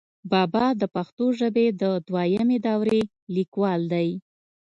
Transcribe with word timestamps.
بابا 0.31 0.65
دَپښتو 0.81 1.25
ژبې 1.39 1.65
دَدويمي 1.81 2.57
دورې 2.67 2.99
ليکوال 3.35 3.81
دی، 3.93 4.09